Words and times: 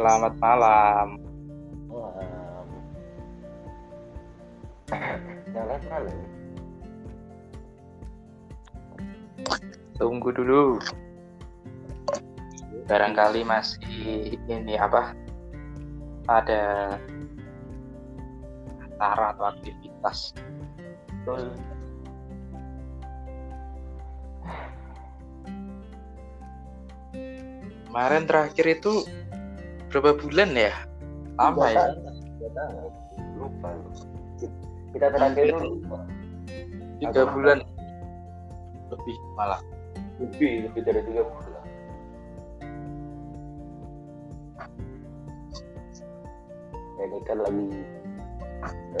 selamat 0.00 0.34
malam. 0.40 1.06
Malam. 1.92 2.66
Selamat 5.52 5.82
malam. 5.92 6.18
Tunggu 10.00 10.32
dulu. 10.32 10.80
Barangkali 12.88 13.44
masih 13.44 14.40
ini 14.48 14.80
apa? 14.80 15.12
Ada 16.32 16.96
acara 18.80 19.36
atau 19.36 19.52
aktivitas. 19.52 20.32
Betul. 21.12 21.52
Kemarin 27.84 28.24
terakhir 28.24 28.80
itu 28.80 29.04
berapa 29.90 30.14
bulan 30.22 30.54
ya? 30.54 30.72
Lama 31.34 31.66
ya? 31.74 31.90
Lupa. 33.34 33.68
Kita 34.94 35.06
terakhir 35.10 35.46
itu. 35.50 35.66
Tiga 37.02 37.22
bulan 37.34 37.58
lebih 38.90 39.16
malah. 39.34 39.60
Lebih, 40.22 40.70
lebih 40.70 40.82
dari 40.86 41.00
tiga 41.10 41.22
bulan. 41.26 41.64
Ya, 47.00 47.02
Ini 47.08 47.18
kan 47.24 47.38
lagi 47.40 47.66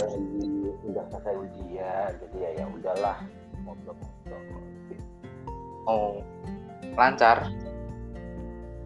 lagi 0.00 0.48
udah 0.88 1.04
selesai 1.12 1.34
ujian, 1.36 2.10
jadi 2.16 2.36
ya 2.40 2.50
ya 2.56 2.66
udahlah 2.72 3.16
ngobrol-ngobrol. 3.68 4.42
Oh, 5.84 6.24
lancar. 6.96 7.44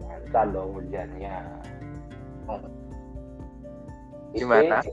Lancar 0.03 0.45
dong 0.51 0.75
ujiannya. 0.83 1.37
Gimana? 4.35 4.83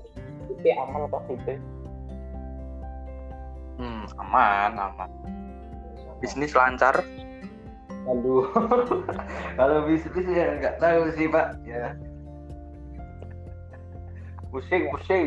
Itu 0.48 0.69
amal 0.78 1.11
apa 1.11 1.19
itu? 1.34 1.55
Hmm, 3.81 4.05
aman, 4.22 4.72
aman. 4.78 5.11
Bisnis 6.22 6.55
lancar. 6.55 7.03
Aduh, 8.06 8.47
kalau 9.59 9.86
bisnis 9.86 10.27
ya 10.27 10.59
nggak 10.59 10.78
tahu 10.78 11.11
sih 11.19 11.27
pak. 11.27 11.59
Ya. 11.67 11.94
Pusing, 14.55 14.91
pusing. 14.94 15.27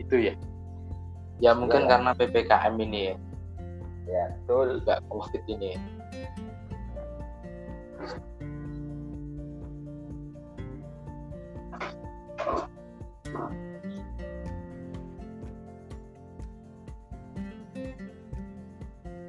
Itu 0.00 0.16
ya. 0.18 0.34
Ya 1.42 1.50
mungkin 1.52 1.86
Ya. 1.86 1.98
karena 1.98 2.10
PPKM 2.14 2.74
ini 2.78 3.00
ya. 3.12 3.16
Ya, 4.04 4.24
betul. 4.32 4.80
Juga 4.80 4.96
COVID 5.10 5.42
ini. 5.48 5.72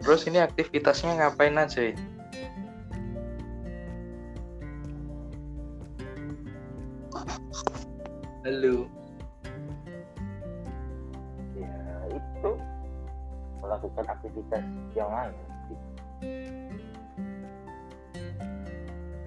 Terus 0.05 0.21
ini 0.29 0.37
aktivitasnya 0.37 1.17
ngapain 1.17 1.57
aja 1.57 1.81
ini? 1.81 2.05
Halo. 8.45 8.85
Ya, 11.57 11.77
itu 12.13 12.51
melakukan 13.65 14.05
aktivitas 14.05 14.61
yang 14.93 15.09
lain. 15.09 15.33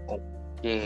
Oke. 0.06 0.78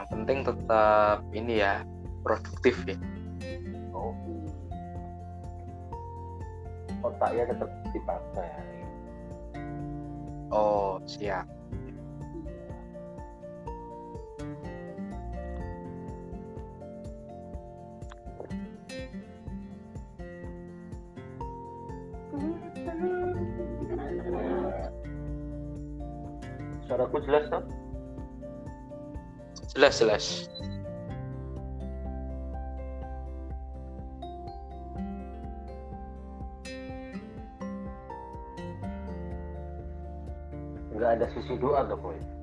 Yang 0.00 0.16
penting 0.16 0.38
tetap 0.48 1.20
ini 1.36 1.60
ya, 1.60 1.84
produktif 2.24 2.72
ya. 2.88 2.96
Oh, 3.92 4.16
otaknya 7.04 7.52
tetap 7.52 7.68
dipakai. 7.92 8.48
Oh, 10.48 10.96
siap. 11.04 11.44
Suaraku 26.88 27.20
jelas 27.28 27.44
toh? 27.52 27.79
Jelas, 29.70 30.02
jelas. 30.02 30.24
Nggak 40.90 41.10
ada 41.16 41.26
sisi 41.30 41.54
doa 41.62 41.86
tuh. 41.86 42.39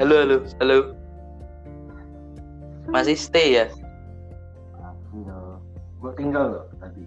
Halo, 0.00 0.16
halo, 0.16 0.40
halo. 0.64 0.96
Masih 2.88 3.20
stay 3.20 3.60
ya? 3.60 3.68
Iya. 5.12 5.36
Gua 6.00 6.16
tinggal 6.16 6.56
loh 6.56 6.64
tadi. 6.80 7.04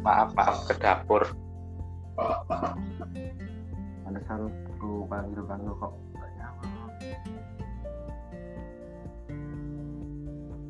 Maaf, 0.00 0.32
maaf 0.32 0.64
ke 0.64 0.80
dapur. 0.80 1.28
Pantesan 4.00 4.48
ku 4.80 5.04
panggil-panggil 5.12 5.76
kok 5.76 5.92
nggak 6.16 6.30
nyaman. 6.40 6.68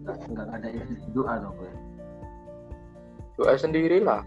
Nggak, 0.03 0.19
nggak 0.27 0.47
ada 0.51 0.69
isi 0.75 0.99
doa 1.15 1.47
dong 1.47 1.55
gue. 1.63 1.71
Doa 3.39 3.55
sendirilah. 3.55 4.27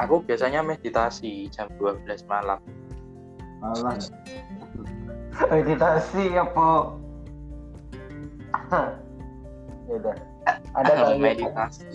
Aku 0.00 0.24
biasanya 0.24 0.64
meditasi 0.64 1.52
jam 1.52 1.68
12 1.76 2.24
malam. 2.24 2.56
Malah 3.62 3.94
meditasi 5.48 6.34
apa? 6.34 6.98
ya 9.86 9.94
udah. 9.96 10.16
Ada 10.74 10.92
kali 10.98 11.16
meditasi. 11.22 11.86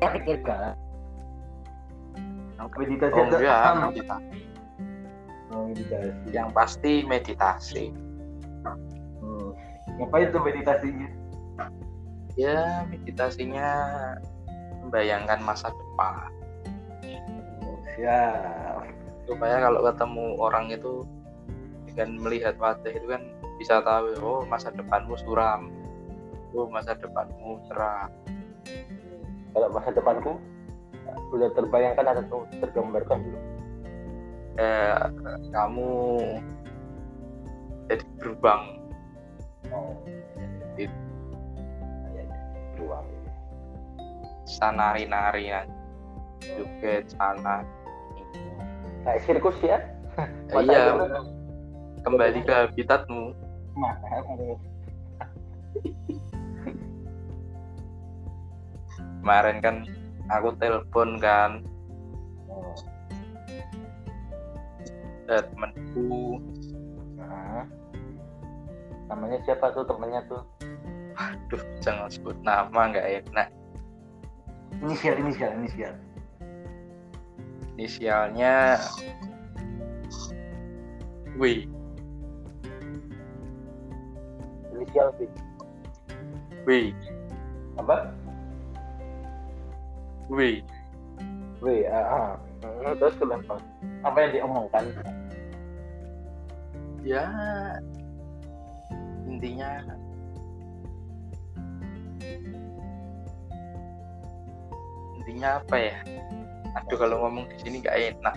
pikir 0.00 0.38
kan? 0.42 0.74
Meditasi 2.74 3.14
Oh 3.14 3.24
ada 3.24 3.36
enggak, 3.38 3.60
apa? 3.62 3.80
meditasi. 3.88 4.38
Oh, 5.50 5.62
meditasi. 5.70 6.26
Yang 6.34 6.48
pasti 6.50 6.92
meditasi. 7.06 7.84
Hmm. 9.22 9.48
Ngapain 9.96 10.28
tuh 10.34 10.42
meditasinya? 10.42 11.08
ya 12.38 12.86
meditasinya 12.88 13.68
membayangkan 14.80 15.40
masa 15.42 15.68
depan 15.68 16.30
Siap. 18.00 18.59
Supaya 19.30 19.62
kalau 19.62 19.86
ketemu 19.86 20.26
orang 20.42 20.66
itu 20.74 21.06
dengan 21.86 22.18
melihat 22.18 22.58
wajah 22.58 22.90
itu 22.90 23.06
kan 23.06 23.22
bisa 23.62 23.78
tahu 23.86 24.10
oh 24.18 24.42
masa 24.50 24.74
depanmu 24.74 25.14
suram 25.22 25.70
oh 26.50 26.66
masa 26.66 26.98
depanmu 26.98 27.62
cerah 27.70 28.10
Kalau 29.50 29.66
masa 29.70 29.90
depanku 29.94 30.38
udah 31.34 31.50
terbayangkan 31.54 32.26
atau 32.26 32.46
tergambarkan 32.58 33.18
belum? 33.22 33.44
eh, 34.58 34.94
kamu 35.54 35.90
jadi 37.86 38.04
beruang 38.18 38.80
Oh. 39.70 39.94
Itu. 40.74 40.90
Ya, 42.10 42.26
ya. 42.26 42.36
Beruang. 42.74 43.06
sana 44.50 44.98
nari-nari 44.98 45.46
ya. 45.46 45.62
joget 46.42 47.06
sana 47.14 47.62
Kayak 49.04 49.20
sirkus 49.24 49.58
ya? 49.64 49.78
Eh, 50.50 50.66
iya 50.66 50.98
kembali 52.02 52.40
ke 52.42 52.52
habitatmu 52.52 53.36
kemarin 59.20 59.56
kan 59.60 59.76
aku 60.32 60.48
telepon 60.58 61.20
kan 61.20 61.62
eh, 65.28 65.42
temanku 65.54 66.40
Nah. 67.20 67.62
Namanya 69.12 69.38
siapa 69.46 69.70
tuh 69.76 69.84
temennya 69.86 70.24
tuh? 70.26 70.42
aduh 71.20 71.60
jangan 71.84 72.08
sebut 72.08 72.32
nama 72.40 72.80
nggak 72.88 73.28
enak 73.28 73.48
Inisial, 74.80 75.20
inisial, 75.20 75.52
inisial. 75.60 75.92
Inisialnya 77.80 78.76
W 81.40 81.64
Inisial 84.76 85.08
sih. 85.16 85.28
W 86.68 86.92
Apa? 87.80 88.12
W 90.28 90.60
W. 91.64 91.66
Ah. 91.88 92.04
ah. 92.04 92.30
Hmm, 92.60 92.92
terus 93.00 93.16
kenapa? 93.16 93.56
Apa 94.04 94.28
yang 94.28 94.32
diomongkan? 94.36 94.84
ya 97.00 97.24
intinya 99.24 99.80
intinya 105.16 105.64
apa 105.64 105.76
ya 105.80 105.96
aduh 106.72 106.96
kalau 106.96 107.16
ngomong 107.20 107.44
di 107.46 107.56
sini 107.58 107.76
nggak 107.80 107.96
enak 108.14 108.34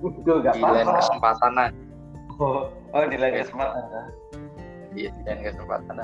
Udah 0.00 0.36
gak 0.42 0.54
di 0.54 0.62
lain 0.62 0.88
kesempatan 0.90 1.52
Oh, 2.34 2.66
oh 2.90 3.04
di 3.06 3.14
lain 3.14 3.38
kesempatan. 3.38 3.78
ah. 3.94 4.08
iya 4.92 5.08
di 5.10 5.22
lain 5.22 5.40
kesempatan 5.44 5.94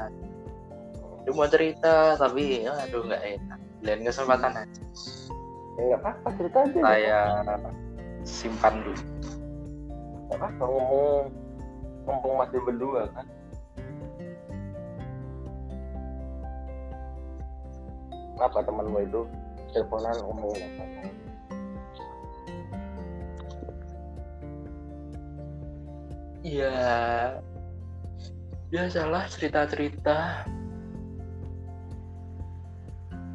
Aduh, 1.21 1.33
mau 1.35 1.45
cerita 1.45 2.15
tapi 2.17 2.65
aduh 2.65 3.03
nggak 3.03 3.23
enak 3.37 3.59
di 3.77 3.85
lain 3.85 4.03
kesempatan 4.05 4.53
aja 4.57 4.83
Ya 5.75 5.83
nggak 5.87 6.01
apa-apa 6.03 6.29
cerita 6.37 6.59
aja. 6.63 6.81
saya 6.81 7.21
simpan 8.23 8.75
dulu 8.81 9.03
Nggak 10.27 10.39
apa-apa 10.39 10.65
ngomong 10.65 11.25
ngomong 12.01 12.35
masih 12.39 12.59
berdua 12.65 13.07
kan. 13.13 13.27
Apa 18.41 18.65
temanmu 18.65 18.99
itu 19.01 19.21
teleponan 19.71 20.17
ngomongin 20.23 20.65
apa? 20.75 20.85
Iya, 26.41 26.73
biasalah 28.73 29.29
cerita-cerita 29.29 30.49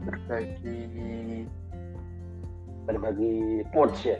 berbagi 0.05 1.45
Berbagi 2.85 3.65
quotes 3.73 4.01
ya. 4.05 4.17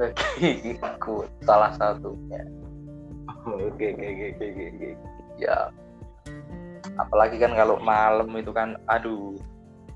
bagi 0.00 0.72
ikut 0.72 1.28
salah 1.44 1.76
satunya 1.76 2.40
Oke 3.44 3.92
oke 3.92 4.06
oke 4.08 4.26
oke 4.40 4.64
oke. 4.72 4.90
ya 5.36 5.68
apalagi 6.96 7.36
kan 7.36 7.52
kalau 7.52 7.76
malam 7.84 8.32
itu 8.40 8.52
kan 8.56 8.76
aduh 8.88 9.36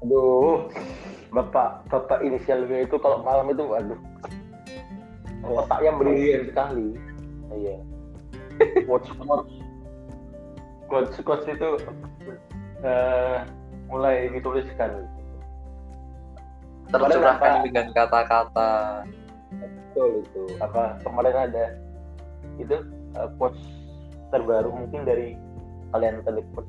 Aduh, 0.05 0.69
bapak 1.33 1.89
bapak 1.89 2.21
inisial 2.21 2.69
W 2.69 2.85
itu 2.85 3.01
kalau 3.01 3.25
malam 3.25 3.49
itu 3.49 3.65
aduh 3.73 3.97
otaknya 5.47 5.97
brilian 5.97 6.43
sekali. 6.53 6.93
Iya. 7.53 7.77
Quotes 8.89 9.11
quotes 9.21 9.53
quotes 10.89 11.17
quotes 11.23 11.47
itu 11.47 11.69
eh, 12.83 13.39
mulai 13.87 14.31
dituliskan. 14.33 15.07
Apa? 16.87 17.67
dengan 17.67 17.91
kata-kata 17.91 19.03
Betul 19.91 20.23
itu. 20.23 20.43
Apa 20.63 20.99
kemarin 21.03 21.37
ada 21.51 21.67
itu 22.63 22.77
eh, 23.19 23.29
quotes 23.37 23.61
terbaru 24.31 24.71
mungkin 24.75 25.03
dari 25.07 25.35
kalian 25.95 26.23
telepon. 26.27 26.65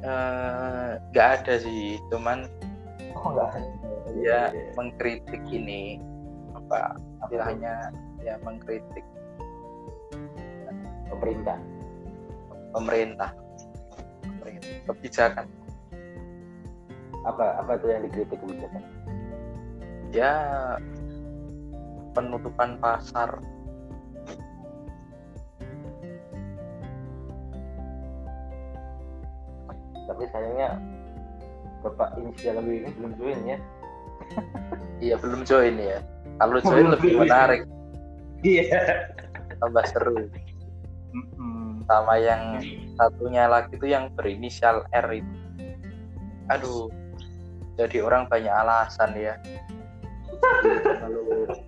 eh, 0.00 0.90
nggak 1.12 1.28
ada 1.42 1.54
sih 1.60 2.00
cuman 2.08 2.48
Oh 3.20 3.36
enggak. 3.36 3.52
dia 4.16 4.48
mengkritik 4.72 5.44
ini 5.52 6.00
apa 6.56 6.96
Tuh? 7.20 7.36
istilahnya 7.36 7.92
ya 8.24 8.34
mengkritik 8.40 9.04
pemerintah. 11.12 11.58
pemerintah 12.72 13.30
Pemerintah. 14.24 14.68
kebijakan 14.88 15.46
Apa 17.28 17.60
apa 17.60 17.76
tuh 17.76 17.92
yang 17.92 18.02
dikritik 18.08 18.40
kebijakan? 18.40 18.82
ya 20.10 20.32
penutupan 22.16 22.80
pasar 22.82 23.38
Tapi 30.10 30.26
sayangnya 30.34 30.74
bapak 31.86 32.18
inisial 32.18 32.58
W 32.60 32.82
ini 32.82 32.90
belum 32.98 33.12
join 33.14 33.40
ya. 33.46 33.58
iya 35.00 35.14
belum 35.16 35.46
join 35.48 35.78
ya 35.80 36.02
kalau 36.40 36.56
join 36.64 36.88
lebih 36.88 37.20
menarik. 37.20 37.68
Iya. 38.40 39.12
tambah 39.60 39.84
seru. 39.92 40.24
Sama 41.84 42.16
yang 42.16 42.56
satunya 42.96 43.44
lagi 43.44 43.76
itu 43.76 43.86
yang 43.92 44.08
berinisial 44.16 44.88
R 44.96 45.20
itu. 45.20 45.36
Aduh 46.48 46.88
jadi 47.76 48.04
orang 48.04 48.28
banyak 48.28 48.52
alasan 48.52 49.12
ya. 49.16 49.36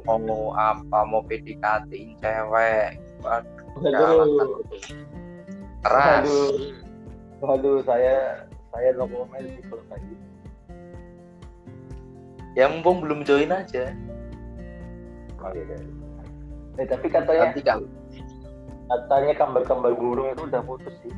Kalau 0.03 0.21
mau 0.25 0.57
apa 0.57 1.05
mau 1.05 1.21
PDKT-in 1.25 2.17
cewek. 2.21 2.97
Aduh 3.25 3.53
Aduh. 3.81 4.61
keras. 5.85 6.25
Aduh. 6.25 6.53
Aduh, 7.43 7.79
saya 7.83 8.47
saya 8.71 8.95
comment 8.97 9.45
sih 9.45 9.63
kalau 9.67 9.85
kayak 9.91 10.01
gitu. 10.07 10.27
ya 12.53 12.69
mumpung 12.69 13.01
belum 13.01 13.25
join 13.25 13.51
aja 13.51 13.91
Oh, 15.43 15.51
iya, 15.53 15.65
iya. 15.75 15.79
Eh, 16.81 16.87
tapi 16.89 17.07
katanya 17.13 17.53
nanti 17.53 17.61
kan 17.61 17.85
katanya 18.93 19.35
kambar-kambar 19.37 19.93
burung 19.97 20.33
itu 20.33 20.43
udah 20.49 20.63
putus 20.65 20.93
sih. 21.01 21.13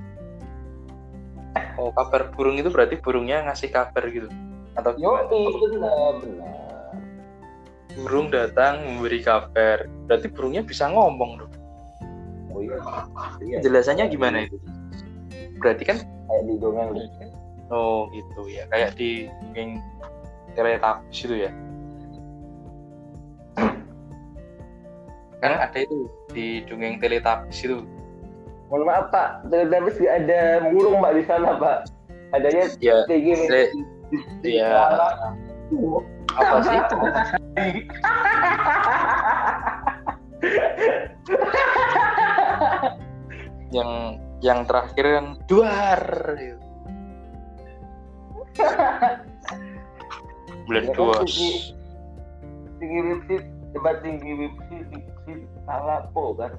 oh 1.79 1.91
kabar 1.95 2.31
burung 2.35 2.59
itu 2.59 2.71
berarti 2.71 2.99
burungnya 2.99 3.47
ngasih 3.51 3.71
kabar 3.71 4.03
gitu 4.11 4.27
atau 4.75 4.91
Yo, 4.99 5.15
gimana? 5.31 5.55
benar 5.71 6.13
benar. 6.23 6.55
burung 7.95 8.27
datang 8.31 8.83
memberi 8.83 9.23
kabar 9.23 9.87
berarti 10.07 10.27
burungnya 10.31 10.63
bisa 10.67 10.91
ngomong 10.91 11.47
dong 11.47 11.53
Oh 12.55 12.63
iya. 12.63 12.79
Iya. 13.43 13.59
penjelasannya 13.63 14.05
gimana 14.11 14.47
itu 14.47 14.59
berarti 15.59 15.83
kan 15.87 15.97
Kayak 16.31 16.43
di 16.47 16.55
dongeng 16.59 16.89
oh 17.71 18.07
gitu 18.15 18.43
ya 18.51 18.67
kayak 18.71 18.95
di 18.99 19.27
dongeng 19.51 19.79
teletabis 20.55 21.19
itu 21.27 21.35
ya 21.47 21.51
kan 25.45 25.61
ada 25.61 25.79
itu 25.85 26.09
di 26.33 26.65
dongeng 26.65 26.97
teletabis 26.97 27.61
itu. 27.61 27.85
Mohon 28.73 28.83
maaf 28.89 29.07
Pak, 29.13 29.29
Teletubbies 29.53 30.01
nggak 30.01 30.17
ada 30.25 30.41
burung 30.73 31.05
Pak 31.05 31.13
di 31.13 31.23
sana 31.29 31.51
Pak. 31.61 31.77
Adanya 32.33 32.65
ya 32.81 33.05
kayak 33.05 33.21
gini. 33.23 33.45
le- 33.53 33.73
ya 34.43 34.73
apa 36.35 36.57
sih? 36.65 36.81
Yang 43.73 43.91
yang 44.45 44.61
terakhir 44.69 45.05
kan 45.05 45.27
duar. 45.49 46.01
Bulan 50.65 50.85
dua 50.97 51.21
tinggi- 51.27 51.77
tinggi 52.81 53.01
wipsi 53.05 53.35
debat 53.75 53.97
tinggi 54.01 54.31
wipsi 54.47 54.77
salah 55.65 56.05
po 56.13 56.37
kan 56.37 56.53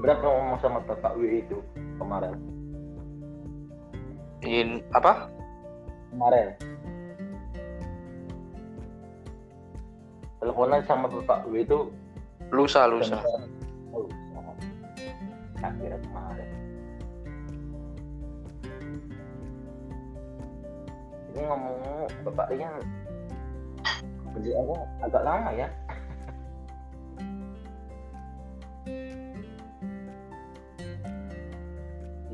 Berapa 0.00 0.24
ngomong 0.24 0.56
sama 0.64 0.80
Bapak 0.80 1.12
W 1.20 1.44
itu 1.44 1.60
kemarin? 2.00 2.32
in 4.40 4.80
apa 4.96 5.28
Kemarin. 6.08 6.56
Teleponan 10.40 10.80
sama 10.88 11.06
Bapak 11.12 11.44
W 11.52 11.60
itu 11.60 11.92
lusa 12.48 12.88
lusa 12.88 13.20
Oh, 13.92 14.08
akhirnya 15.60 16.00
kemarin. 16.00 16.48
Ini 21.40 21.48
ngomong 21.48 22.04
bapaknya 22.20 22.68
kerjaannya 24.36 24.76
agak 25.00 25.24
lama 25.24 25.56
ya. 25.56 25.72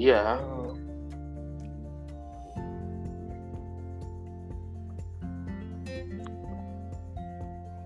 iya 0.02 0.42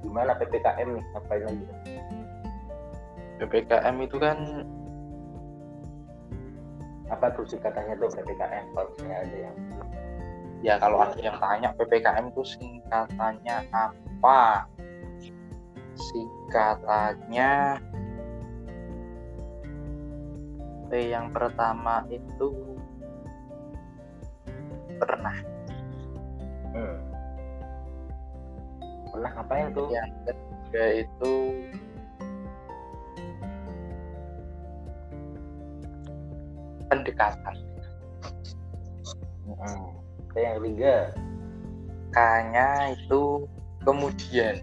Gimana 0.01 0.33
PPKM 0.41 0.89
nih? 0.89 1.05
Ngapain 1.05 1.45
lagi? 1.45 1.69
ppkm 3.45 3.97
itu 4.09 4.17
kan 4.17 4.65
Apa 7.13 7.29
tuh 7.37 7.45
singkatannya 7.45 8.01
tuh 8.01 8.09
PPKM? 8.09 8.73
Kalau 8.73 8.89
misalnya 8.97 9.17
ada 9.21 9.37
yang 9.37 9.57
ya 10.61 10.77
kalau 10.77 11.01
ada 11.01 11.17
yang 11.17 11.37
tanya 11.41 11.73
ppkm 11.77 12.33
itu 12.33 12.43
singkatannya 12.45 13.57
apa 13.73 14.69
singkatannya 15.97 17.53
P 20.91 21.15
yang 21.15 21.31
pertama 21.31 22.03
itu 22.11 22.51
pernah 24.99 25.37
hmm. 26.75 26.99
pernah 29.15 29.31
ngapain 29.39 29.71
tuh? 29.71 29.87
yang 29.95 30.11
ketiga 30.27 30.85
itu 31.07 31.35
pendekatan 36.91 37.57
Hmm. 39.61 40.00
Saya 40.31 40.43
yang 40.47 40.57
ketiga. 40.63 40.95
K-nya 42.11 42.69
itu 42.95 43.47
kemudian. 43.83 44.63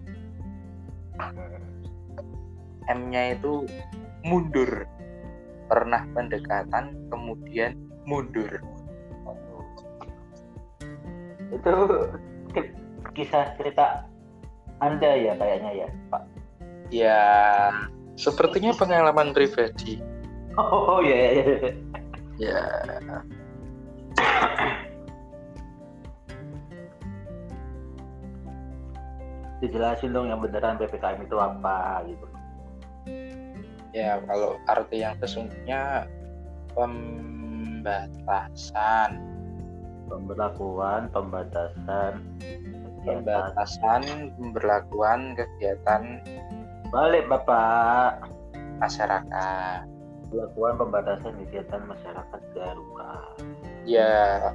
M-nya 2.88 3.36
itu 3.36 3.68
mundur 4.24 4.88
pernah 5.68 6.08
pendekatan 6.16 6.96
kemudian 7.12 7.76
mundur 8.08 8.48
Itu 11.52 11.74
ki- 12.56 12.76
kisah 13.12 13.52
cerita 13.60 14.08
Anda 14.80 15.12
ya 15.20 15.34
kayaknya 15.36 15.72
ya, 15.84 15.88
Pak. 16.12 16.24
ya 16.88 17.22
sepertinya 18.16 18.72
pengalaman 18.80 19.36
pribadi 19.36 20.00
Oh, 20.56 21.04
iya 21.04 21.16
iya. 21.16 21.32
iya. 21.36 21.58
ya 22.40 22.64
Dijelasin 29.58 30.14
dong 30.14 30.30
yang 30.30 30.38
beneran 30.38 30.78
PPKM 30.78 31.26
itu 31.26 31.38
apa 31.42 32.06
gitu. 32.06 32.28
ya 33.96 34.22
kalau 34.30 34.62
arti 34.70 35.02
yang 35.02 35.18
sesungguhnya 35.18 36.06
pembatasan 36.78 37.98
Pemberlakuan, 40.08 41.12
pembatasan, 41.12 42.24
kegiatan. 42.40 43.04
pembatasan 43.04 44.32
pemberlakuan 44.38 45.36
kegiatan 45.36 46.24
Balik 46.94 47.28
Bapak. 47.28 48.24
masyarakat 48.80 49.82
Pemberlakuan 50.30 50.78
pembatasan 50.78 51.34
kegiatan 51.44 51.82
masyarakat 51.90 52.42
darurat. 52.54 53.36
ya 53.90 54.54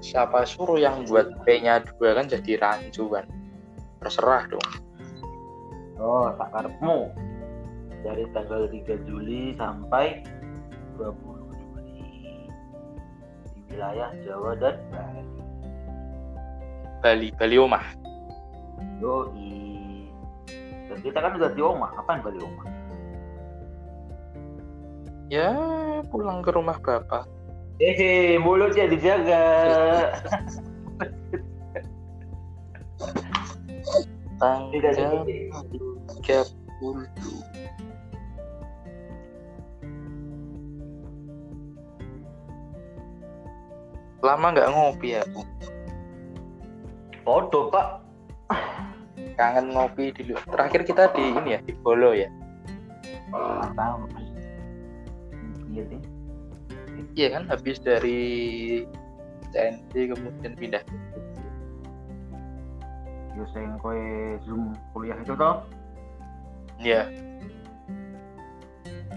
siapa 0.00 0.48
suruh 0.48 0.80
yang 0.80 1.04
buat 1.04 1.28
P-nya 1.44 1.84
dua 1.84 2.16
kan 2.16 2.26
jadi 2.26 2.56
rancu 2.56 3.12
kan 3.12 3.28
terserah 4.00 4.44
dong 4.48 4.68
Oh, 6.00 6.32
tak 6.32 6.48
karepmu. 6.56 7.12
Dari 8.00 8.24
tanggal 8.32 8.72
3 8.72 9.04
Juli 9.04 9.52
sampai 9.60 10.24
20 10.96 11.12
Juli 11.60 12.48
di 13.52 13.60
wilayah 13.68 14.08
Jawa 14.24 14.56
dan 14.56 14.80
Bali. 14.88 15.24
Bali 17.04 17.28
Bali 17.36 17.56
omah 17.60 17.84
Yoi. 18.96 20.08
Dan 20.88 20.98
kita 21.04 21.20
kan 21.20 21.36
udah 21.36 21.52
di 21.52 21.60
rumah. 21.60 21.92
Apaan 22.00 22.24
Bali 22.24 22.40
rumah? 22.40 22.64
ya 25.30 25.54
pulang 26.10 26.42
ke 26.42 26.50
rumah 26.50 26.76
bapak 26.82 27.24
Hehe, 27.80 28.36
mulutnya 28.36 28.84
dijaga. 28.92 29.40
tanggal 34.40 34.90
seperti 34.90 35.52
30 35.52 36.80
lama 44.20 44.46
nggak 44.52 44.68
ngopi 44.70 45.16
ya 45.16 45.22
Bu? 45.32 45.42
Foto, 47.24 47.68
Pak. 47.70 47.88
kangen 49.36 49.72
ngopi 49.72 50.12
di 50.12 50.28
lu- 50.28 50.44
terakhir 50.52 50.84
kita 50.84 51.08
di 51.16 51.32
ini 51.32 51.56
ya 51.56 51.60
di 51.64 51.72
Bolo 51.80 52.12
ya 52.12 52.28
Tahu. 53.72 54.04
Iya 55.72 55.82
sih. 55.88 56.00
iya 57.16 57.28
kan 57.32 57.48
habis 57.48 57.80
dari 57.80 58.20
CNC 59.48 60.12
kemudian 60.12 60.52
pindah 60.60 60.82
Yo 63.38 63.44
sing 63.54 63.78
kowe 63.78 63.94
Zoom 64.42 64.74
kuliah 64.90 65.16
itu 65.22 65.32
toh? 65.34 65.62
ya 66.80 67.04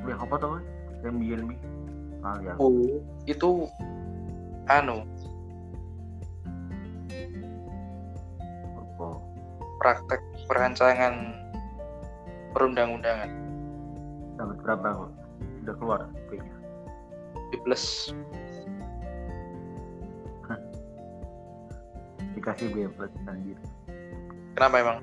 Kuliah 0.04 0.20
apa 0.20 0.36
toh? 0.36 0.60
Yang 1.02 1.16
biyen 1.20 1.42
bi. 1.50 1.56
Ah 2.24 2.40
ya. 2.40 2.54
oh 2.56 2.72
itu 3.28 3.68
anu 4.72 5.04
Apa? 8.80 9.08
praktek 9.84 10.22
perancangan 10.48 11.36
perundang-undangan 12.56 13.28
Dapat 14.40 14.58
berapa 14.64 14.88
kok? 15.04 15.12
Udah 15.64 15.76
keluar 15.80 16.00
IP-nya. 16.16 16.56
di 17.52 17.58
plus 17.62 18.12
Dikasih 22.34 22.68
biaya 22.74 22.90
plus 22.98 23.14
anjir. 23.30 23.56
Kenapa 24.54 24.76
emang 24.80 25.00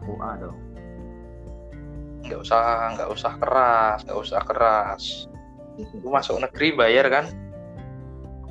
Aku 0.00 0.18
A 0.18 0.34
dong. 0.40 0.58
nggak 2.22 2.38
usah 2.38 2.62
nggak 2.96 3.10
usah 3.12 3.32
keras 3.38 3.98
nggak 4.06 4.18
usah 4.18 4.40
keras 4.46 5.02
lu 6.00 6.08
masuk 6.10 6.38
negeri 6.38 6.70
bayar 6.74 7.06
kan 7.10 7.26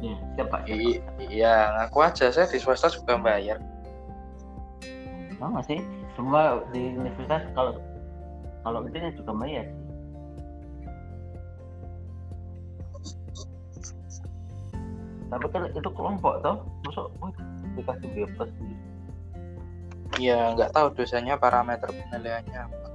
Iya, 0.01 0.17
siapa? 0.34 0.58
I- 0.65 0.98
iya 1.29 1.70
ngaku 1.77 2.01
aja 2.01 2.34
saya 2.34 2.50
di 2.50 2.58
swasta 2.58 2.89
juga 2.89 3.22
bayar 3.22 3.62
Sama 5.38 5.62
sih. 5.65 5.81
Semua 6.13 6.62
di 6.70 6.93
universitas 6.98 7.41
kalau 7.58 7.77
kalau 8.62 8.86
itu 8.86 8.98
juga 9.17 9.34
bayar 9.41 9.65
sih. 9.65 9.81
Tapi 15.31 15.46
kan 15.50 15.63
itu 15.72 15.89
kelompok 15.96 16.46
toh, 16.46 16.62
masuk 16.86 17.08
dikasih 17.74 18.29
plus 18.38 18.51
gitu. 18.62 18.90
Iya 20.13 20.51
nggak 20.51 20.75
tahu 20.75 20.88
dosanya 20.94 21.39
parameter 21.39 21.88
penilaiannya 21.88 22.90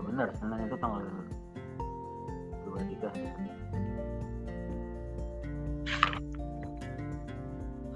ya 0.00 0.08
benar. 0.08 0.28
Senin 0.40 0.64
itu 0.64 0.76
tanggal 0.80 1.04
dua 2.64 2.80
tiga. 2.88 3.08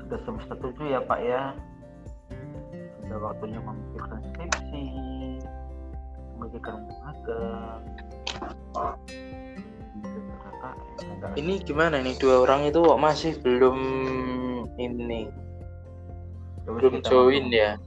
Sudah 0.04 0.20
semester 0.28 0.56
tujuh 0.61 0.87
ya 0.92 1.00
Pak 1.00 1.20
ya. 1.25 1.56
Sudah 3.00 3.18
waktunya 3.32 3.56
memikirkan 3.64 4.20
skripsi 4.32 4.84
memikirkan 6.37 6.84
magang. 7.00 7.80
Ini 11.40 11.64
gimana 11.64 12.04
nih 12.04 12.20
dua 12.20 12.44
orang 12.44 12.68
itu 12.68 12.84
kok 12.84 13.00
masih 13.00 13.32
belum 13.40 13.78
ini? 14.76 15.32
Belum 16.68 17.00
join 17.00 17.49
ya 17.49 17.80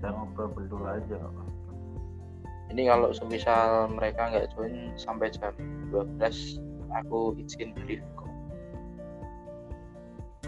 kita 0.00 0.16
ngobrol 0.16 0.48
berdua 0.56 0.96
aja. 0.96 1.20
Nggak 1.20 1.60
ini 2.72 2.88
kalau 2.88 3.12
semisal 3.12 3.90
mereka 3.92 4.32
nggak 4.32 4.48
join 4.56 4.94
sampai 4.96 5.28
jam 5.28 5.52
12 5.92 6.16
aku 6.88 7.36
izin 7.36 7.76
live 7.84 8.06
kok. 8.16 8.32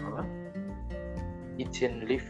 Apa? 0.01 0.25
Izin 1.61 2.09
live 2.09 2.25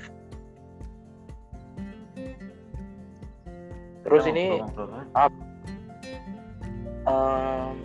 terus 4.04 4.28
Kita 4.28 4.36
ini 4.36 4.44
ngobrol-ngobrol 4.60 4.92
aja. 5.16 5.24
em, 7.08 7.78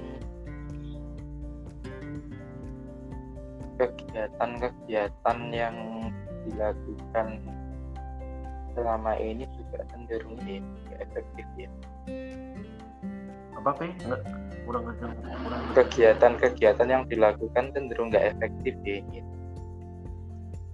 kegiatan-kegiatan 3.78 5.38
yang 5.54 5.76
dilakukan 6.42 7.38
selama 8.78 9.18
ini 9.18 9.42
juga 9.58 9.82
cenderung 9.90 10.38
ini 10.46 10.62
nggak 10.62 11.00
efektif 11.10 11.46
ya. 11.58 11.70
Apa 13.58 13.74
pe? 13.74 13.90
Nggak 14.06 14.22
kurang 14.62 14.82
kurang 14.86 15.12
kegiatan-kegiatan 15.74 16.86
yang 16.86 17.02
dilakukan 17.10 17.74
cenderung 17.74 18.14
nggak 18.14 18.38
efektif 18.38 18.78
ya 18.86 19.02
ini. 19.02 19.20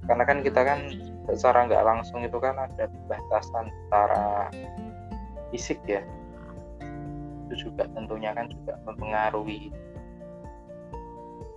Karena 0.04 0.28
kan 0.28 0.44
kita 0.44 0.60
kan 0.60 0.92
secara 1.32 1.64
nggak 1.64 1.80
langsung 1.80 2.20
itu 2.20 2.36
kan 2.36 2.60
ada 2.60 2.84
batasan 3.08 3.72
secara 3.72 4.52
fisik 5.48 5.80
ya. 5.88 6.04
Itu 7.48 7.72
juga 7.72 7.88
tentunya 7.96 8.36
kan 8.36 8.52
juga 8.52 8.76
mempengaruhi 8.84 9.72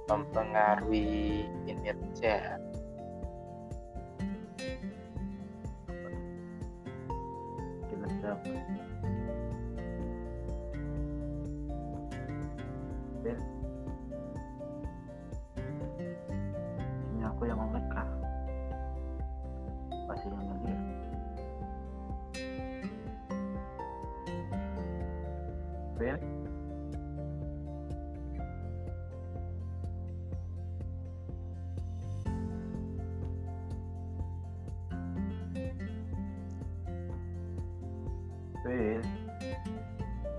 mempengaruhi 0.07 1.43
kinerja 1.67 2.55
Ben 13.23 13.39
ini 17.17 17.23
aku 17.25 17.41
yang 17.49 17.57
mau 17.57 17.69
nikah 17.73 18.07
pasti 20.07 20.27
yang 20.29 20.57
dia. 20.61 20.77
Ben 25.97 26.36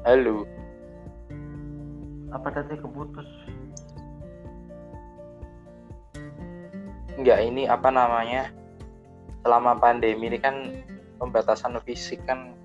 halo. 0.08 0.48
Apa 2.32 2.48
tadi 2.48 2.80
keputus 2.80 3.28
enggak 7.20 7.44
ini 7.44 7.68
apa 7.68 7.92
namanya? 7.92 8.48
Selama 9.44 9.76
pandemi 9.76 10.32
ini 10.32 10.40
kan 10.40 10.80
pembatasan 11.20 11.76
fisik 11.84 12.24
kan 12.24 12.56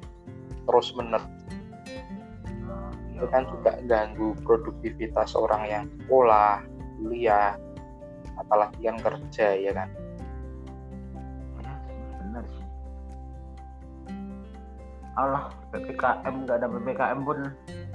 terus 0.63 0.95
menerus 0.95 1.27
itu 3.11 3.27
kan 3.27 3.43
juga 3.51 3.75
ganggu 3.91 4.39
produktivitas 4.47 5.35
orang 5.35 5.67
yang 5.67 5.83
sekolah 5.99 6.63
kuliah 7.03 7.59
apalagi 8.39 8.87
yang 8.87 8.95
kerja 9.03 9.51
ya 9.59 9.71
kan? 9.75 9.91
Ya 11.59 11.75
benar 12.23 12.43
sih. 12.47 12.67
Allah 15.19 15.51
ppkm 15.73 16.45
nggak 16.45 16.57
ada 16.61 16.67
ppkm 16.69 17.19
pun. 17.25 17.39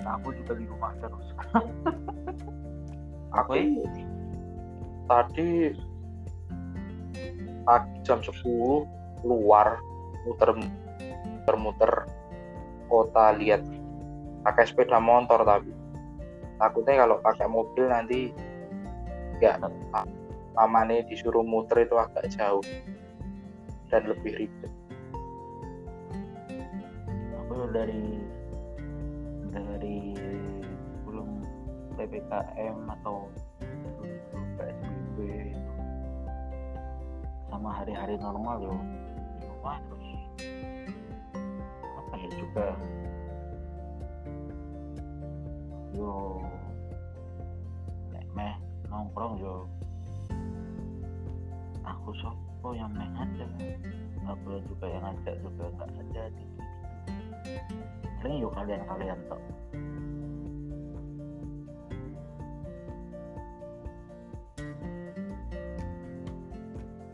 Aku 0.02 0.34
juga 0.34 0.52
di 0.58 0.66
rumah 0.66 0.92
terus. 0.98 1.26
Aku 3.38 3.52
tadi 5.06 5.72
pagi 7.64 7.88
jam 8.02 8.18
10 8.18 8.34
keluar 9.22 9.78
muter 10.26 10.50
muter 10.58 11.56
muter 11.56 11.92
kota 12.90 13.38
lihat. 13.38 13.62
Pakai 14.42 14.66
sepeda 14.66 14.98
motor 14.98 15.46
tapi. 15.46 15.70
Takutnya 16.58 17.06
kalau 17.06 17.22
pakai 17.22 17.46
mobil 17.46 17.86
nanti 17.86 18.34
nggak 19.38 19.62
amannya 20.58 21.06
disuruh 21.06 21.46
muter 21.46 21.86
itu 21.86 21.94
agak 21.94 22.26
jauh 22.34 22.64
dan 23.94 24.02
lebih 24.10 24.34
ribet 24.34 24.72
dari 27.68 28.16
dari 29.52 30.16
sebelum 30.96 31.44
ppkm 32.00 32.76
atau 33.00 33.28
psbb 34.56 35.16
sama 37.52 37.70
hari-hari 37.82 38.16
normal 38.16 38.56
yo. 38.60 38.74
Di 39.40 39.46
rumah 39.48 39.78
terus. 39.88 40.08
Apa 41.82 42.14
ya 42.16 42.28
juga? 42.36 42.66
Yo. 45.92 46.12
Nek 48.12 48.26
meh 48.32 48.54
nongkrong 48.88 49.34
yo. 49.40 49.68
Aku 51.84 52.12
sopo 52.20 52.76
yang 52.76 52.92
meh 52.92 53.08
aja 53.16 53.48
aku 54.28 54.60
juga 54.68 54.86
yang 54.92 55.02
ngajak 55.08 55.34
juga 55.40 55.64
nggak 55.72 55.88
di 56.36 56.44
sering 58.18 58.42
yuk 58.42 58.50
kalian-kalian 58.50 59.18
tok 59.30 59.40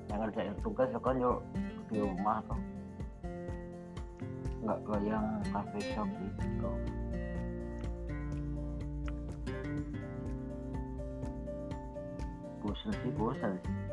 yang 0.09 0.19
ngerjain 0.25 0.57
tugas 0.65 0.89
ya 0.89 1.01
kan 1.05 1.21
yuk 1.21 1.39
di 1.93 2.01
rumah 2.01 2.41
toh 2.49 2.61
nggak 4.65 4.81
ke 4.81 4.95
yang 5.05 5.29
cafe 5.53 5.81
shop 5.93 6.09
gitu. 6.09 6.71
Bosan 12.65 12.93
sih 12.97 13.13
bosan 13.13 13.53
sih 13.61 13.84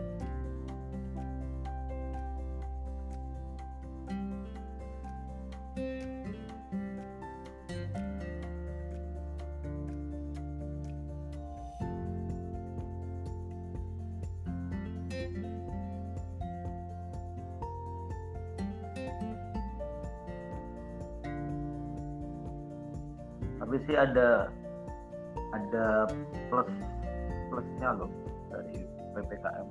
ada 24.01 24.49
ada 25.53 26.09
plus 26.49 26.69
plusnya 27.51 27.89
loh 27.93 28.09
dari 28.49 28.81
ppkm. 29.13 29.67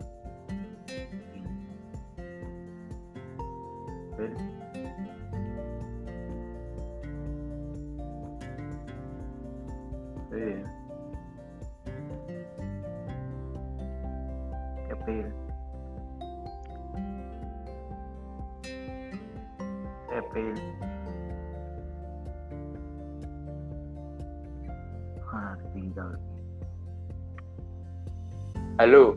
Halo, 28.81 29.13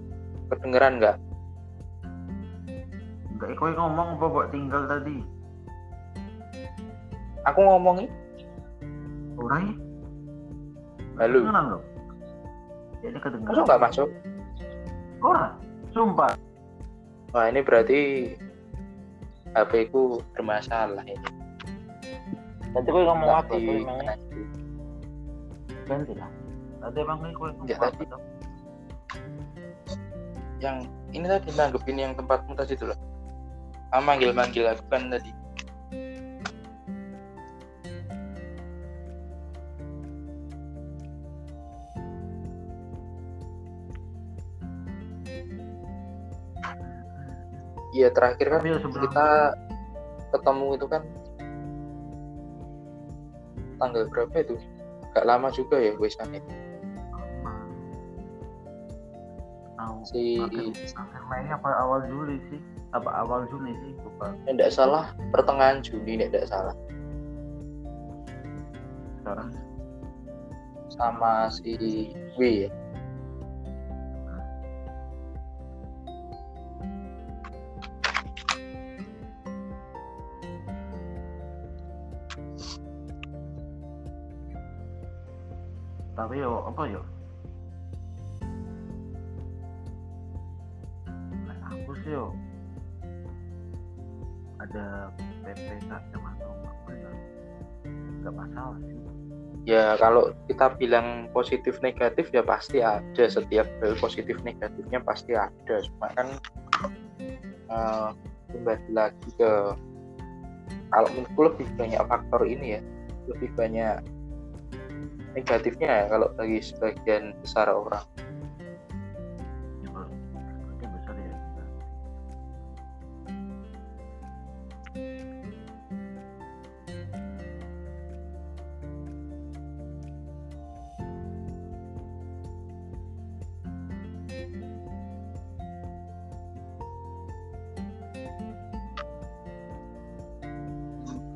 kedengeran 0.52 1.00
nggak? 1.00 1.16
Enggak, 3.32 3.56
kowe 3.56 3.72
ngomong 3.72 4.20
apa 4.20 4.26
buat 4.28 4.48
tinggal 4.52 4.92
tadi? 4.92 5.24
Aku 7.48 7.64
ngomongin. 7.64 8.12
Orang 9.40 9.64
ya? 9.64 9.76
Halo, 11.16 11.40
Kedengeran 11.40 11.66
loh. 11.72 11.82
Ini 13.08 13.20
kedengeran. 13.24 13.48
masuk 13.48 13.64
nggak 13.64 13.84
masuk? 13.88 14.10
Orang. 15.24 15.52
Sumpah. 15.96 16.36
Wah 17.32 17.48
ini 17.48 17.64
berarti 17.64 18.00
HP 19.56 19.96
ku 19.96 20.20
bermasalah 20.36 21.08
ini. 21.08 21.24
Nanti 22.68 22.90
gue 22.92 23.04
ngomong 23.08 23.30
apa 23.32 23.48
tuh 23.48 23.64
di- 23.64 23.80
emangnya? 23.80 24.16
Ganti 25.88 26.14
lah. 26.20 26.28
Tadi 26.84 27.00
emang 27.00 27.18
kowe 27.32 27.48
ngomong 27.48 27.72
Ya, 27.72 27.80
apa 27.80 27.96
tadi. 27.96 28.12
Yang 30.64 30.88
ini 31.12 31.26
tadi 31.28 31.50
nanggepin 31.54 31.98
yang 32.00 32.14
tempatmu 32.16 32.56
tadi 32.56 32.74
tuh 32.80 32.94
loh. 32.94 33.00
Ah, 33.94 34.02
manggil-manggil 34.02 34.66
aku 34.66 34.84
kan 34.90 35.12
tadi. 35.12 35.30
Iya 47.94 48.10
terakhir 48.10 48.50
kan 48.50 48.66
sebelum 48.66 49.06
kita 49.06 49.28
ketemu 50.34 50.68
itu 50.74 50.86
kan 50.90 51.04
tanggal 53.78 54.10
berapa 54.10 54.36
itu? 54.42 54.56
Gak 55.14 55.30
lama 55.30 55.54
juga 55.54 55.78
ya 55.78 55.94
wesan 56.02 56.34
itu. 56.34 56.63
Si 60.04 60.40
Akhir 60.40 61.24
Mei 61.32 61.48
apa 61.48 61.70
awal 61.80 62.04
Juli 62.12 62.38
sih? 62.52 62.60
Apa 62.92 63.10
awal 63.24 63.48
Juni 63.48 63.72
sih? 63.80 63.92
Bukan. 64.04 64.36
tidak 64.46 64.70
salah 64.76 65.16
pertengahan 65.32 65.80
Juni 65.80 66.20
tidak 66.28 66.46
salah 66.52 66.76
Sekarang 69.24 69.50
sama 70.94 71.50
si 71.50 72.14
W 72.38 72.68
ya. 72.68 72.70
tapi 86.14 86.40
yo 86.40 86.62
apa 86.70 86.88
yo 86.88 87.02
yo 92.08 92.36
ada 94.60 95.12
apa 95.44 96.92
ya 96.96 97.12
nggak 98.24 98.36
masalah 98.36 98.80
sih. 98.88 98.96
Ya 99.64 99.96
kalau 99.96 100.36
kita 100.52 100.76
bilang 100.76 101.32
positif 101.32 101.80
negatif 101.80 102.28
ya 102.36 102.44
pasti 102.44 102.84
ada. 102.84 103.24
Setiap 103.28 103.68
hal 103.80 103.96
positif 104.00 104.40
negatifnya 104.44 105.00
pasti 105.04 105.36
ada. 105.36 105.76
Cuma 105.88 106.08
kan 106.16 106.28
eh, 107.72 108.10
kembali 108.52 108.90
lagi 108.92 109.30
ke 109.40 109.52
kalau 110.94 111.10
menurutku 111.16 111.42
lebih 111.48 111.68
banyak 111.80 112.02
faktor 112.08 112.42
ini 112.44 112.80
ya. 112.80 112.82
Lebih 113.32 113.50
banyak 113.56 114.04
negatifnya 115.36 115.88
ya 115.88 116.06
kalau 116.12 116.28
bagi 116.36 116.60
sebagian 116.60 117.36
besar 117.40 117.72
orang. 117.72 118.04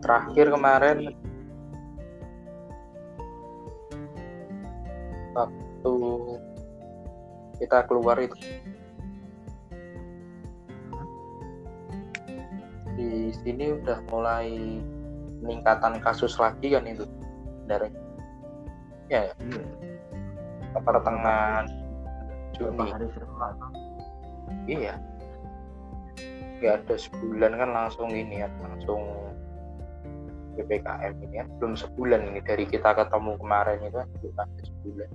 Terakhir 0.08 0.56
kemarin. 0.56 1.12
Waktu 5.36 5.96
kita 7.60 7.78
keluar 7.92 8.16
itu. 8.16 8.40
Di 12.96 13.36
sini 13.44 13.76
udah 13.76 14.00
mulai 14.08 14.80
peningkatan 15.44 16.00
kasus 16.00 16.40
lagi 16.40 16.72
kan 16.72 16.88
itu 16.88 17.04
dari 17.68 17.92
ya 19.12 19.28
iya. 19.28 19.36
Pertengahan 20.72 21.68
Juni. 22.56 22.96
Iya. 24.72 24.96
Nggak 26.64 26.74
ada 26.80 26.96
sebulan 26.96 27.52
kan 27.60 27.70
langsung 27.76 28.08
ini 28.16 28.40
ya 28.40 28.50
langsung 28.64 29.04
ppkm 30.58 31.14
ini 31.22 31.36
kan 31.46 31.48
belum 31.62 31.74
sebulan 31.78 32.34
ini 32.34 32.42
dari 32.42 32.66
kita 32.66 32.98
ketemu 32.98 33.38
kemarin 33.38 33.78
itu 33.86 33.98
kan 34.02 34.10
belum 34.18 34.36
ada 34.42 34.62
sebulan 34.66 35.10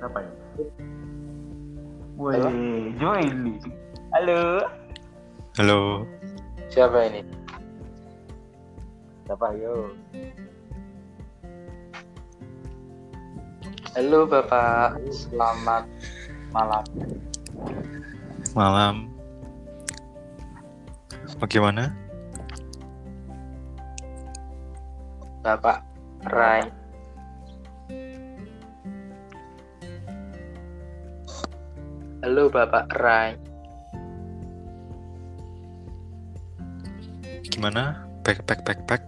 siapa 0.00 0.18
ya? 0.20 0.32
Wih, 2.14 2.94
join 3.00 3.34
nih. 3.42 3.58
Halo. 4.14 4.68
Halo, 5.54 6.02
siapa 6.66 7.06
ini 7.06 7.22
Siapa 9.24 9.54
yo? 9.54 9.94
Halo 13.94 14.26
bapak 14.26 14.98
selamat 15.06 15.86
malam 16.50 16.84
malam. 18.50 18.94
Bagaimana? 21.38 21.94
bapak 25.46 25.86
Rai 26.26 26.66
halo 32.26 32.50
bapak 32.50 32.90
Rai 32.98 33.38
Gimana? 37.46 38.02
Back, 38.26 38.42
back, 38.50 38.66
back, 38.66 38.82
back. 38.90 39.02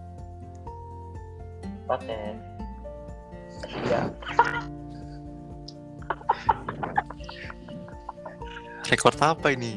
Paten. 1.91 2.39
ya 2.39 2.56
Record 8.97 9.21
apa 9.21 9.53
ini? 9.53 9.77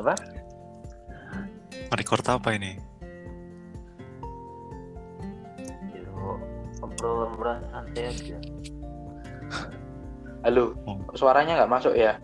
Apa? 0.00 0.16
Record 1.92 2.24
apa 2.32 2.48
ini? 2.56 2.80
Obrolan 6.80 7.60
santai 7.68 8.08
aja. 8.08 8.40
halo 10.48 10.72
Oh, 10.88 10.96
suaranya 11.12 11.60
nggak 11.60 11.72
masuk 11.76 11.92
ya 11.92 12.16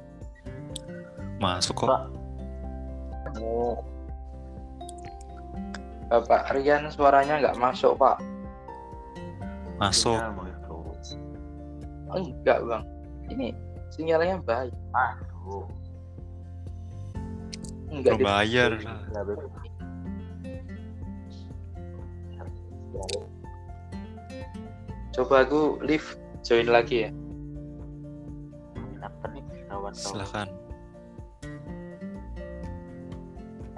masuk 1.36 1.84
kok. 1.84 1.92
Pak. 1.92 2.02
Oh. 3.44 3.76
Bapak 6.08 6.56
Rian 6.56 6.88
suaranya 6.88 7.36
nggak 7.36 7.60
masuk 7.60 8.00
pak 8.00 8.16
Masuk. 9.76 10.16
Ya, 10.16 10.32
mau 10.32 10.48
itu. 10.48 10.76
enggak 12.16 12.64
bang 12.64 12.84
ini 13.28 13.52
sinyalnya 13.90 14.38
baik 14.42 14.74
Aduh. 14.94 15.66
enggak 17.90 18.16
bayar. 18.22 18.70
Coba 25.10 25.42
aku 25.42 25.82
live 25.82 26.06
join 26.46 26.70
lagi 26.70 27.08
ya 27.08 27.10
Apa 29.02 29.26
nih 29.34 29.42
kawan-kawan? 29.68 29.94
Silakan. 29.94 30.48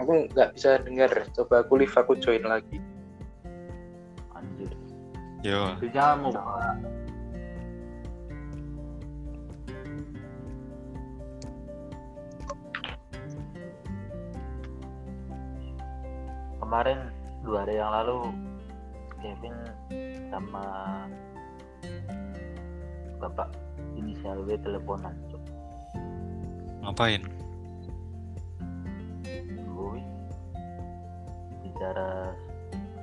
aku 0.02 0.26
nggak 0.34 0.50
bisa 0.58 0.82
dengar 0.82 1.10
coba 1.30 1.62
aku 1.62 1.78
live 1.78 1.94
aku 1.94 2.12
join 2.18 2.42
lagi 2.42 2.82
anjir 4.34 4.74
Yo, 5.46 5.78
itu 5.78 5.86
jangan 5.94 6.26
mau 6.26 6.30
kemarin 16.72 17.12
dua 17.44 17.68
hari 17.68 17.76
yang 17.76 17.92
lalu 17.92 18.32
Kevin 19.20 19.52
sama 20.32 20.64
bapak 23.20 23.52
inisial 23.92 24.40
W 24.48 24.56
teleponan 24.56 25.12
Cuk. 25.28 25.44
ngapain? 26.80 27.28
Boy 29.68 30.00
bicara 31.60 32.32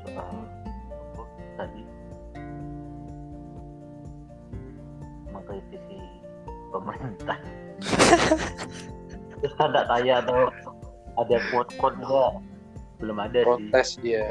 soal 0.01 0.33
apa 1.13 1.23
tadi 1.61 1.85
mengkritisi 5.29 6.01
pemerintah 6.73 7.37
terus 9.37 9.53
ada 9.61 9.85
tanya 9.85 10.25
atau 10.25 10.49
ada 11.21 11.37
quote 11.53 11.69
quote 11.77 12.01
enggak 12.01 12.48
belum 12.99 13.17
ada 13.17 13.39
sih 13.39 13.47
protes 13.47 13.89
dia 14.03 14.25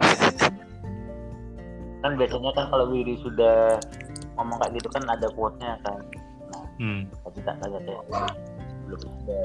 kan 2.02 2.12
biasanya 2.16 2.50
kan 2.56 2.66
kalau 2.72 2.86
Wiri 2.90 3.14
sudah 3.20 3.76
ngomong 4.38 4.58
kayak 4.62 4.72
gitu 4.80 4.88
kan 4.90 5.04
ada 5.06 5.26
quote-nya 5.32 5.76
kan 5.84 6.00
Hmm, 6.78 7.10
tapi 7.26 7.42
tak 7.42 7.58
tanya 7.58 7.82
kayak 7.82 8.06
belum 8.86 9.02
ada 9.02 9.38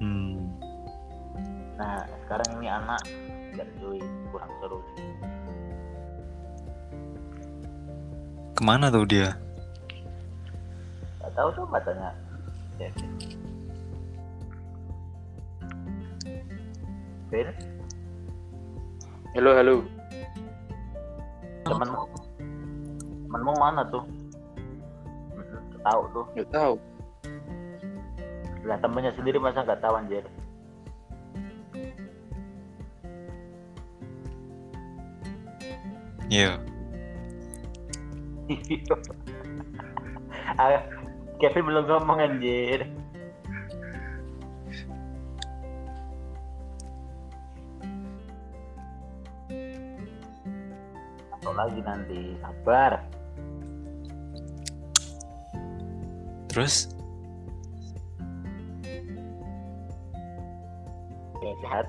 hmm. 0.00 0.40
nah 1.76 2.08
sekarang 2.24 2.48
ini 2.56 2.72
anak 2.72 3.04
nggak 3.52 3.68
join 3.76 4.08
kurang 4.32 4.48
seru 4.64 4.80
sih 4.96 5.12
Ke 8.58 8.66
mana 8.66 8.90
tuh 8.90 9.06
dia? 9.06 9.38
Gak 11.22 11.30
tahu 11.38 11.62
coba 11.62 11.78
tanya 11.78 12.10
Kevin. 12.74 13.38
Ben, 17.28 17.52
halo 19.36 19.52
halo 19.52 19.74
temen 21.68 21.88
temenmu 23.28 23.52
mana 23.60 23.84
tuh? 23.92 24.00
Tahu 25.84 26.02
tuh. 26.16 26.24
nggak 26.32 26.48
tahu 26.56 26.74
Lah 28.64 28.80
temennya 28.80 29.12
sendiri 29.12 29.36
masa 29.36 29.60
nggak 29.60 29.76
tahu 29.84 30.00
anjir. 30.00 30.24
Iya. 36.32 36.56
Ah, 40.58 40.80
Kevin 41.38 41.70
belum 41.70 41.86
ngomong 41.86 42.18
anjir. 42.18 42.88
Nanti 51.98 52.38
sabar. 52.38 53.02
Terus? 56.46 56.94
Ya, 61.42 61.52
sehat. 61.66 61.86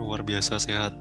Luar 0.00 0.24
biasa 0.24 0.56
sehat. 0.56 0.96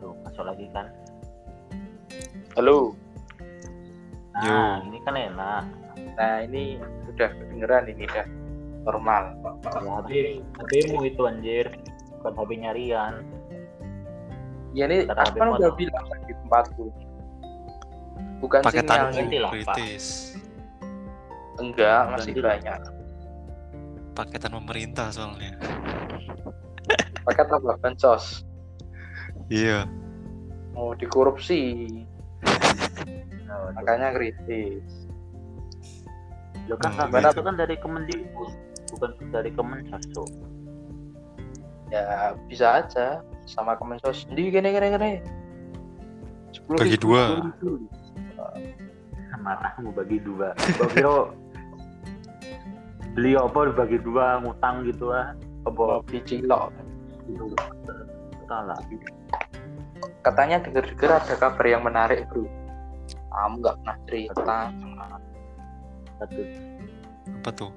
Tuh, 0.00 0.16
masuk 0.24 0.44
lagi 0.48 0.66
kan. 0.72 0.88
halo 2.56 2.96
Nah, 4.32 4.80
ini 4.88 4.96
kan 5.04 5.12
enak. 5.12 5.64
nah 6.16 6.40
ini 6.40 6.80
udah 7.08 7.28
kedengeran 7.28 7.88
ini 7.92 8.08
udah 8.08 8.24
normal 8.86 9.34
Ya, 9.66 9.82
HP, 9.98 10.10
HP-mu 10.56 10.98
itu 11.04 11.22
anjir. 11.22 11.66
Bukan 12.16 12.32
HP 12.32 12.50
nyarian. 12.56 13.14
ya 14.72 14.84
ini 14.84 15.08
aku 15.08 15.34
kan 15.34 15.56
udah 15.56 15.72
bilang 15.72 16.04
di 16.22 16.36
tempatku 16.36 16.92
bukan 18.38 18.60
Ganti 18.60 18.84
lah, 19.40 19.48
Pak. 19.48 19.72
kritis. 19.72 20.36
enggak 21.56 22.12
masih 22.12 22.30
Ganti 22.30 22.44
banyak 22.44 22.80
Paketan 24.12 24.52
pemerintah 24.52 25.08
soalnya. 25.08 25.56
paket 27.24 27.48
apa 27.48 27.72
bansos 27.80 28.44
Iya. 29.48 29.88
mau 30.72 30.92
dikorupsi 30.92 31.88
Nah, 33.46 33.72
makanya 33.72 34.12
kritis 34.12 34.84
Lo 36.66 36.76
kan 36.76 36.92
itu 37.24 37.40
kan 37.40 37.54
dari 37.54 37.78
Kemendikbud, 37.78 38.50
bukan 38.94 39.10
dari 39.32 39.50
Kemensos. 39.50 40.04
Cuk. 40.14 40.30
ya 41.86 42.34
bisa 42.50 42.82
aja 42.82 43.22
sama 43.46 43.78
kemensos 43.78 44.26
di 44.34 44.50
gini 44.50 44.74
gini 44.74 44.90
gini 44.90 45.12
Sepuluh 46.50 46.82
Bagi 46.82 46.98
ribu, 46.98 47.06
dua. 47.14 47.22
ribu. 47.46 47.70
Marahmu 49.46 49.94
bagi 49.94 50.18
dua. 50.18 50.50
Kira 50.90 51.30
beli 53.14 53.38
apa 53.38 53.70
bagi 53.70 54.02
dua 54.02 54.42
ngutang 54.42 54.82
gitu 54.90 55.14
ah. 55.14 55.30
mau 55.62 56.02
Apa 56.02 56.02
beli 56.10 56.20
cilok 56.26 56.74
gitu. 57.30 57.46
Salah. 58.46 58.78
katanya 60.26 60.58
denger-denger 60.58 61.22
ada 61.22 61.34
kabar 61.38 61.66
yang 61.66 61.86
menarik 61.86 62.26
bro 62.30 62.46
kamu 63.36 63.54
nggak 63.62 63.76
pernah 63.78 63.96
cerita. 64.08 64.56
Apa 67.42 67.50
tuh? 67.52 67.70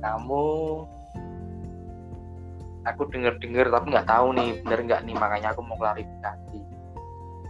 Kamu 0.00 0.46
aku 2.86 3.02
denger-denger 3.10 3.66
tapi 3.68 3.86
nggak 3.92 4.08
tahu 4.08 4.26
nih 4.32 4.48
bener 4.62 4.80
nggak 4.86 5.02
nih? 5.04 5.14
Makanya 5.18 5.48
aku 5.52 5.60
mau 5.66 5.76
klarifikasi. 5.76 6.58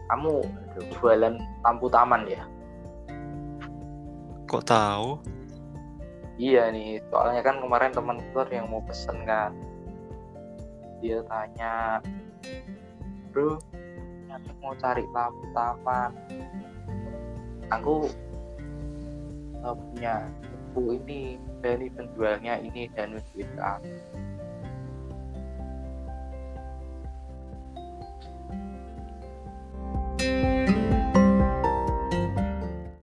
Kamu 0.07 0.35
Aduh. 0.43 0.87
jualan 0.97 1.35
lampu 1.63 1.87
taman 1.93 2.23
ya? 2.27 2.43
Kok 4.47 4.65
tahu? 4.65 5.11
iya 6.37 6.69
nih 6.69 7.01
soalnya 7.09 7.41
kan 7.41 7.65
kemarin 7.65 7.97
teman 7.97 8.21
ada 8.21 8.53
yang 8.53 8.69
mau 8.69 8.85
pesen 8.85 9.25
kan. 9.25 9.57
Dia 11.01 11.25
tanya 11.25 12.05
bro 13.33 13.57
aku 14.29 14.51
mau 14.61 14.77
cari 14.77 15.05
lampu 15.17 15.45
taman. 15.57 16.13
Aku 17.73 18.07
punya 19.67 20.29
ibu 20.77 20.93
ini 20.93 21.41
dari 21.65 21.89
penjualnya 21.89 22.61
ini 22.61 22.85
dan 22.93 23.17
ke 23.49 23.57
aku 23.57 23.89